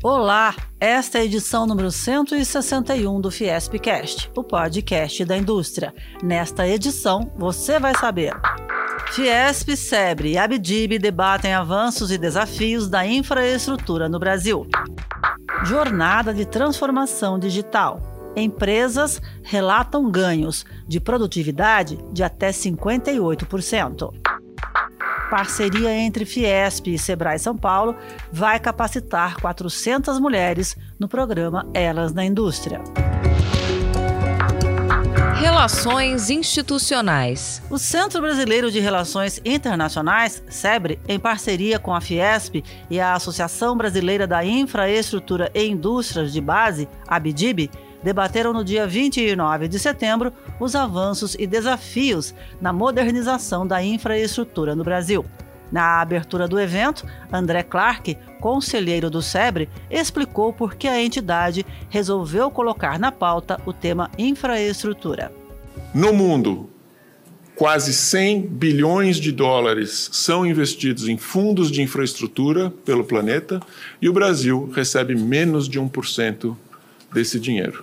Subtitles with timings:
[0.00, 5.92] Olá, esta é a edição número 161 do Fiespcast, o podcast da indústria.
[6.22, 8.32] Nesta edição, você vai saber.
[9.10, 14.68] Fiesp, Sebre e Abdib debatem avanços e desafios da infraestrutura no Brasil.
[15.64, 18.00] Jornada de transformação digital.
[18.36, 24.27] Empresas relatam ganhos de produtividade de até 58%.
[25.28, 27.94] Parceria entre Fiesp e Sebrae São Paulo
[28.32, 32.80] vai capacitar 400 mulheres no programa Elas na Indústria.
[35.38, 37.62] Relações institucionais.
[37.70, 43.76] O Centro Brasileiro de Relações Internacionais, SEBRE, em parceria com a Fiesp e a Associação
[43.76, 47.70] Brasileira da Infraestrutura e Indústrias de Base, ABDIB,
[48.02, 54.84] debateram no dia 29 de setembro os avanços e desafios na modernização da infraestrutura no
[54.84, 55.24] Brasil.
[55.70, 62.50] Na abertura do evento, André Clark, conselheiro do SEBRE, explicou por que a entidade resolveu
[62.50, 65.30] colocar na pauta o tema infraestrutura.
[65.94, 66.70] No mundo,
[67.54, 73.60] quase 100 bilhões de dólares são investidos em fundos de infraestrutura pelo planeta
[74.00, 76.56] e o Brasil recebe menos de 1%
[77.12, 77.82] desse dinheiro.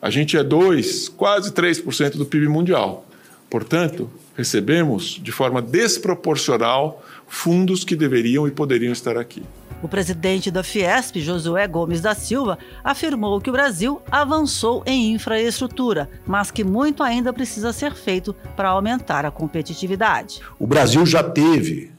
[0.00, 3.06] A gente é 2, quase 3% do PIB mundial.
[3.50, 9.42] Portanto, recebemos de forma desproporcional fundos que deveriam e poderiam estar aqui.
[9.82, 16.08] O presidente da Fiesp, Josué Gomes da Silva, afirmou que o Brasil avançou em infraestrutura,
[16.26, 20.40] mas que muito ainda precisa ser feito para aumentar a competitividade.
[20.58, 21.95] O Brasil já teve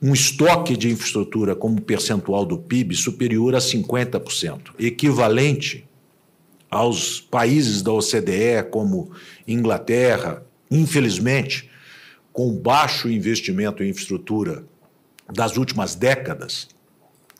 [0.00, 5.88] um estoque de infraestrutura como percentual do PIB superior a 50%, equivalente
[6.70, 9.10] aos países da OCDE, como
[9.46, 11.68] Inglaterra, infelizmente,
[12.32, 14.64] com baixo investimento em infraestrutura
[15.32, 16.68] das últimas décadas,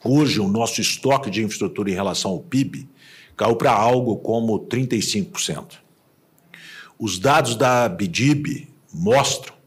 [0.02, 2.88] hoje o nosso estoque de infraestrutura em relação ao PIB
[3.36, 5.74] caiu para algo como 35%.
[6.98, 9.57] Os dados da BIDIB mostram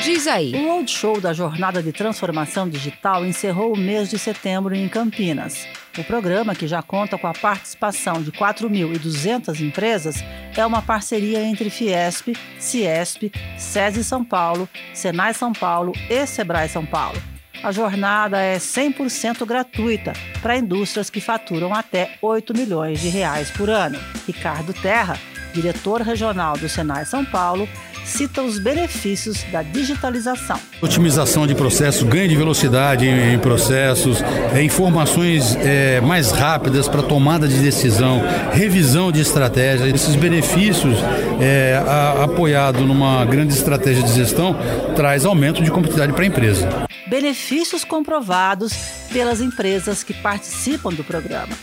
[0.03, 0.55] Diz aí.
[0.55, 5.67] O Roadshow da Jornada de Transformação Digital encerrou o mês de setembro em Campinas.
[5.99, 10.17] O programa, que já conta com a participação de 4.200 empresas,
[10.55, 16.85] é uma parceria entre Fiesp, Ciesp, SESI São Paulo, Senai São Paulo e Sebrae São
[16.85, 17.19] Paulo.
[17.63, 20.13] A jornada é 100% gratuita
[20.43, 23.99] para indústrias que faturam até 8 milhões de reais por ano.
[24.27, 25.19] Ricardo Terra,
[25.55, 27.67] diretor regional do Senai São Paulo,
[28.07, 30.59] cita os benefícios da digitalização.
[30.81, 34.23] Otimização de processos, ganho de velocidade em, processos,
[34.55, 38.23] é, informações é, mais rápidas para tomada de decisão,
[38.53, 39.87] revisão de estratégia.
[39.87, 40.99] Esses benefícios,
[41.41, 44.57] é, a, apoiado numa grande estratégia de gestão,
[44.95, 46.87] traz aumento de competitividade para a empresa.
[47.09, 48.73] Benefícios comprovados
[49.13, 51.55] pelas empresas que participam do programa.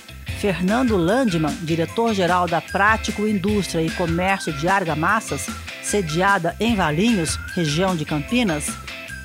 [0.44, 5.48] Fernando Landman, diretor-geral da Prático Indústria e Comércio de Argamassas,
[5.82, 8.68] sediada em Valinhos, região de Campinas,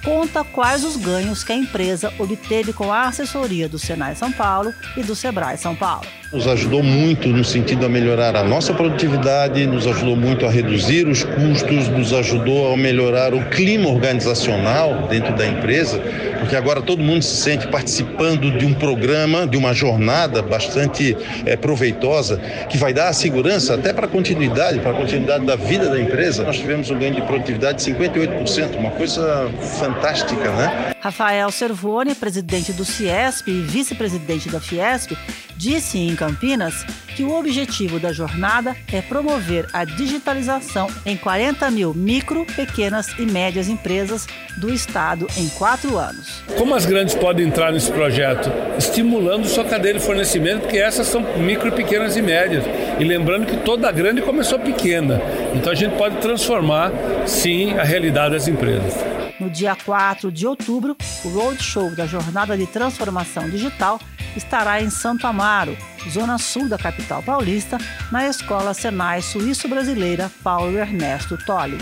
[0.05, 4.73] conta quais os ganhos que a empresa obteve com a assessoria do Senai São Paulo
[4.97, 6.07] e do Sebrae São Paulo.
[6.31, 11.09] Nos ajudou muito no sentido a melhorar a nossa produtividade, nos ajudou muito a reduzir
[11.09, 15.99] os custos, nos ajudou a melhorar o clima organizacional dentro da empresa,
[16.39, 21.17] porque agora todo mundo se sente participando de um programa, de uma jornada bastante
[21.47, 25.57] é, proveitosa, que vai dar a segurança até para a continuidade, para a continuidade da
[25.57, 26.45] vida da empresa.
[26.45, 30.95] Nós tivemos um ganho de produtividade de 58%, uma coisa fantástica, né?
[31.01, 35.13] Rafael Servone, presidente do Ciesp e vice-presidente da Fiesp,
[35.57, 36.85] disse em Campinas
[37.17, 43.27] que o objetivo da jornada é promover a digitalização em 40 mil micro, pequenas e
[43.27, 44.27] médias empresas
[44.57, 46.45] do Estado em quatro anos.
[46.57, 48.51] Como as grandes podem entrar nesse projeto?
[48.79, 52.65] Estimulando sua cadeia de fornecimento, porque essas são micro, pequenas e médias.
[53.01, 55.21] E lembrando que toda grande começou pequena.
[55.55, 56.93] Então a gente pode transformar,
[57.27, 59.18] sim, a realidade das empresas.
[59.41, 64.01] No dia 4 de outubro, o Roadshow da Jornada de Transformação Digital
[64.37, 65.77] estará em Santo Amaro,
[66.11, 67.79] zona sul da capital paulista,
[68.11, 71.79] na Escola Senai Suíço-Brasileira Paulo Ernesto Tolle.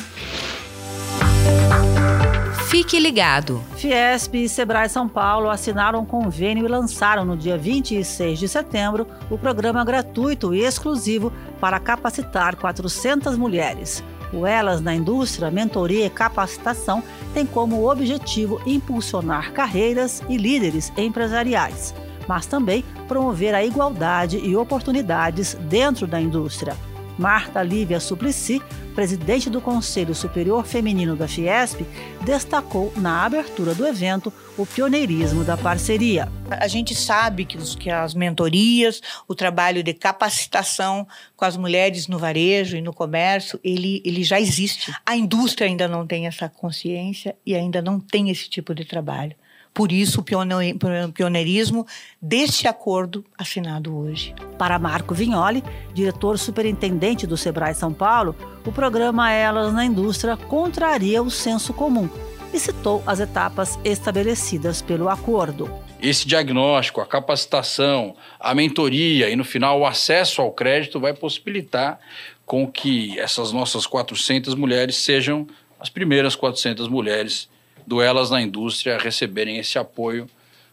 [2.69, 3.65] Fique ligado.
[3.77, 9.07] Fiesp e Sebrae São Paulo assinaram um convênio e lançaram no dia 26 de setembro
[9.31, 14.05] o programa gratuito e exclusivo para capacitar 400 mulheres.
[14.33, 17.03] O Elas na Indústria, Mentoria e Capacitação
[17.37, 21.95] tem como objetivo impulsionar carreiras e líderes empresariais,
[22.27, 26.75] mas também promover a igualdade e oportunidades dentro da indústria.
[27.19, 28.63] Marta Lívia Suplicy,
[28.95, 31.81] presidente do Conselho Superior Feminino da Fiesp,
[32.23, 36.31] destacou na abertura do evento o pioneirismo da parceria.
[36.51, 42.07] A gente sabe que, os, que as mentorias, o trabalho de capacitação com as mulheres
[42.07, 44.95] no varejo e no comércio, ele, ele já existe.
[45.05, 49.35] A indústria ainda não tem essa consciência e ainda não tem esse tipo de trabalho.
[49.77, 51.87] Por isso, o pioneirismo
[52.21, 54.35] deste acordo assinado hoje.
[54.57, 55.63] Para Marco Vignoli,
[55.93, 58.35] diretor superintendente do Sebrae São Paulo,
[58.65, 62.09] o programa Elas na Indústria contraria o senso comum
[62.55, 65.71] e citou as etapas estabelecidas pelo acordo.
[66.01, 72.01] Esse diagnóstico, a capacitação, a mentoria e, no final, o acesso ao crédito vai possibilitar
[72.47, 75.47] com que essas nossas 400 mulheres sejam
[75.79, 77.55] as primeiras 400 mulheres
[77.87, 80.27] do Elas na Indústria receberem esse apoio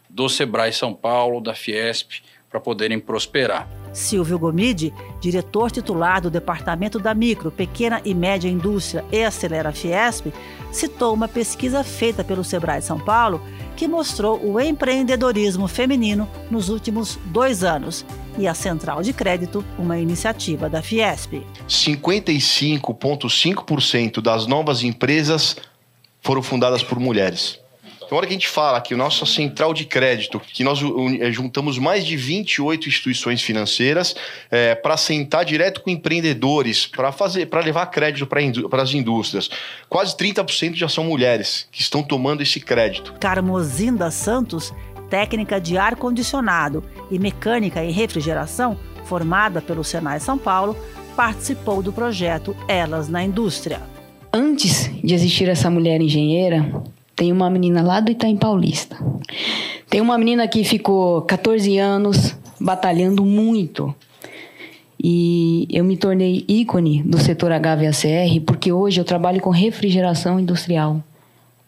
[0.08, 3.68] do Sebrae São Paulo, da Fiesp, para poderem prosperar.
[3.92, 10.26] Silvio Gomide, diretor titular do Departamento da Micro, Pequena e Média Indústria e Acelera Fiesp,
[10.70, 13.40] citou uma pesquisa feita pelo Sebrae São Paulo
[13.76, 18.04] que mostrou o empreendedorismo feminino nos últimos dois anos
[18.38, 21.46] e a Central de Crédito, uma iniciativa da Fiesp.
[21.68, 25.56] 55,5% das novas empresas
[26.24, 27.60] foram fundadas por mulheres.
[28.04, 30.80] Então, a hora que a gente fala que a nossa central de crédito, que nós
[31.20, 34.14] eh, juntamos mais de 28 instituições financeiras
[34.50, 39.48] é, para sentar direto com empreendedores, para fazer, para levar crédito para as indústrias.
[39.88, 43.14] Quase 30% já são mulheres que estão tomando esse crédito.
[43.20, 44.72] Carmozinda Santos,
[45.08, 50.76] técnica de ar-condicionado e mecânica em refrigeração, formada pelo Senai São Paulo,
[51.16, 53.93] participou do projeto Elas na Indústria.
[54.36, 56.68] Antes de existir essa mulher engenheira,
[57.14, 58.96] tem uma menina lá do Itaim Paulista.
[59.88, 63.94] Tem uma menina que ficou 14 anos batalhando muito.
[65.00, 71.00] E eu me tornei ícone do setor HVACR porque hoje eu trabalho com refrigeração industrial,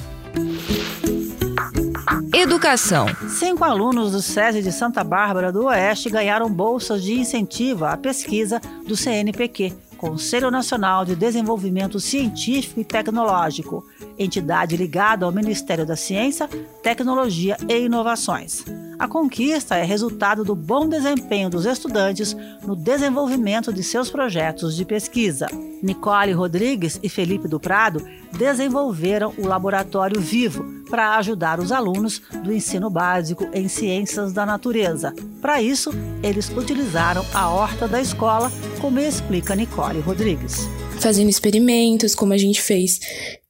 [2.34, 3.08] Educação.
[3.30, 8.62] Cinco alunos do SESI de Santa Bárbara do Oeste ganharam bolsas de incentivo à pesquisa
[8.86, 13.84] do CNPq, Conselho Nacional de Desenvolvimento Científico e Tecnológico,
[14.18, 16.48] entidade ligada ao Ministério da Ciência,
[16.84, 18.64] Tecnologia e Inovações.
[19.00, 24.86] A conquista é resultado do bom desempenho dos estudantes no desenvolvimento de seus projetos de
[24.86, 25.48] pesquisa.
[25.84, 28.04] Nicole Rodrigues e Felipe do Prado
[28.38, 35.14] desenvolveram o Laboratório Vivo para ajudar os alunos do ensino básico em ciências da natureza.
[35.42, 35.92] Para isso,
[36.24, 40.68] eles utilizaram a horta da escola, como explica Nicole Rodrigues.
[41.00, 43.00] Fazendo experimentos, como a gente fez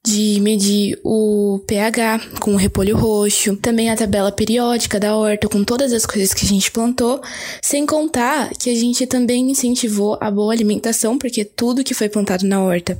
[0.04, 5.64] de medir o pH com o repolho roxo, também a tabela periódica da horta com
[5.64, 7.20] todas as coisas que a gente plantou,
[7.62, 12.46] sem contar que a gente também incentivou a boa alimentação, porque tudo que foi plantado
[12.46, 12.98] na horta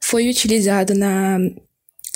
[0.00, 1.38] foi utilizado na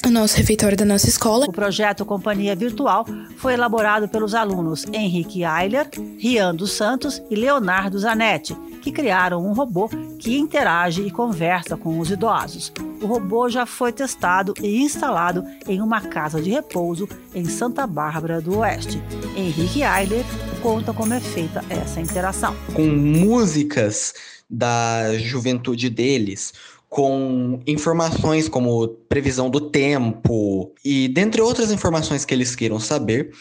[0.05, 1.47] o nosso refeitório da nossa escola.
[1.47, 3.07] O projeto Companhia Virtual
[3.37, 9.53] foi elaborado pelos alunos Henrique Eiler, Rian dos Santos e Leonardo Zanetti, que criaram um
[9.53, 12.73] robô que interage e conversa com os idosos.
[13.01, 18.41] O robô já foi testado e instalado em uma casa de repouso em Santa Bárbara
[18.41, 19.03] do Oeste.
[19.37, 20.25] Henrique Eiler
[20.61, 22.55] conta como é feita essa interação.
[22.75, 24.15] Com músicas
[24.49, 26.53] da juventude deles,
[26.93, 33.33] com informações como previsão do tempo e dentre outras informações que eles queiram saber,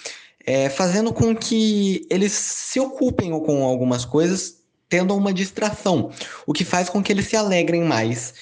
[0.46, 6.12] é, fazendo com que eles se ocupem com algumas coisas, tendo uma distração,
[6.48, 8.34] o que faz com que eles se alegrem mais.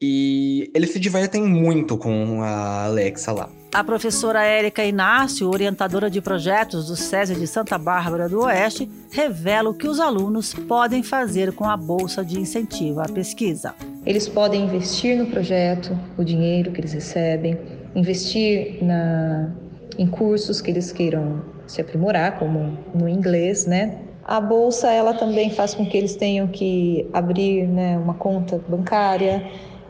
[0.00, 3.48] E eles se divertem muito com a Alexa lá.
[3.72, 9.70] A professora Érica Inácio, orientadora de projetos do SESI de Santa Bárbara do Oeste, revela
[9.70, 13.74] o que os alunos podem fazer com a bolsa de incentivo à pesquisa.
[14.04, 17.58] Eles podem investir no projeto, o dinheiro que eles recebem,
[17.94, 19.50] investir na,
[19.96, 23.96] em cursos que eles queiram se aprimorar, como no inglês, né?
[24.24, 29.42] A bolsa ela também faz com que eles tenham que abrir né, uma conta bancária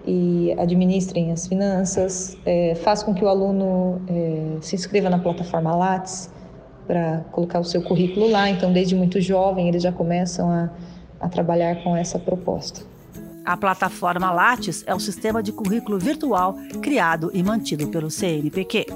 [0.07, 5.75] e administrem as finanças, é, faz com que o aluno é, se inscreva na plataforma
[5.75, 6.31] Lattes
[6.87, 8.49] para colocar o seu currículo lá.
[8.49, 10.71] Então, desde muito jovem, eles já começam a,
[11.21, 12.83] a trabalhar com essa proposta.
[13.45, 18.87] A plataforma Lattes é um sistema de currículo virtual criado e mantido pelo CNPq.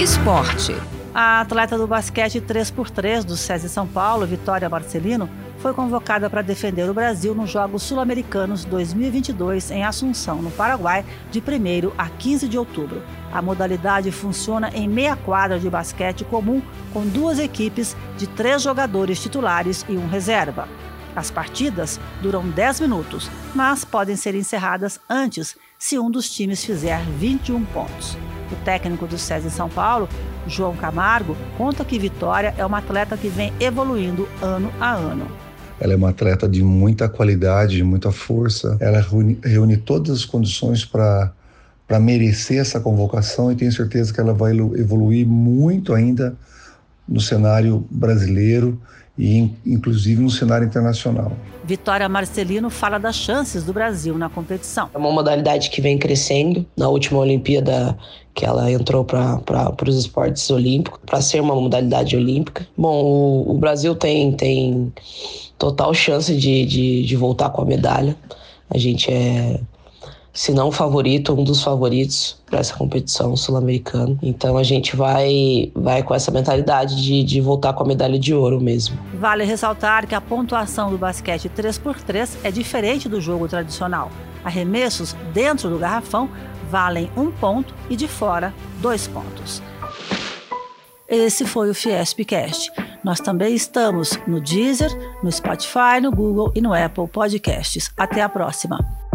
[0.00, 0.72] Esporte.
[1.14, 5.28] A atleta do basquete 3x3 do SESI São Paulo, Vitória Marcelino,
[5.58, 11.40] foi convocada para defender o Brasil nos Jogos Sul-Americanos 2022 em Assunção, no Paraguai, de
[11.40, 13.02] 1 a 15 de outubro.
[13.32, 16.62] A modalidade funciona em meia quadra de basquete comum,
[16.92, 20.68] com duas equipes de três jogadores titulares e um reserva.
[21.16, 27.00] As partidas duram 10 minutos, mas podem ser encerradas antes se um dos times fizer
[27.18, 28.16] 21 pontos.
[28.52, 30.08] O técnico do SESI São Paulo,
[30.46, 35.47] João Camargo, conta que Vitória é uma atleta que vem evoluindo ano a ano.
[35.80, 38.76] Ela é uma atleta de muita qualidade, de muita força.
[38.80, 41.32] Ela reúne, reúne todas as condições para
[41.86, 46.36] para merecer essa convocação e tenho certeza que ela vai evoluir muito ainda
[47.08, 48.78] no cenário brasileiro
[49.18, 51.32] e inclusive no cenário internacional.
[51.64, 54.88] Vitória Marcelino fala das chances do Brasil na competição.
[54.94, 56.64] É uma modalidade que vem crescendo.
[56.76, 57.98] Na última Olimpíada
[58.34, 62.66] que ela entrou para os esportes olímpicos, para ser uma modalidade olímpica.
[62.76, 64.92] Bom, o, o Brasil tem, tem
[65.58, 68.16] total chance de, de, de voltar com a medalha.
[68.70, 69.60] A gente é,
[70.38, 74.16] se não o favorito, um dos favoritos para essa competição sul-americana.
[74.22, 78.32] Então a gente vai, vai com essa mentalidade de, de voltar com a medalha de
[78.32, 78.96] ouro mesmo.
[79.14, 84.12] Vale ressaltar que a pontuação do basquete 3x3 é diferente do jogo tradicional.
[84.44, 86.30] Arremessos dentro do garrafão
[86.70, 89.60] valem um ponto e de fora, dois pontos.
[91.08, 92.70] Esse foi o Fiespcast.
[93.02, 94.90] Nós também estamos no Deezer,
[95.20, 97.90] no Spotify, no Google e no Apple Podcasts.
[97.96, 99.07] Até a próxima!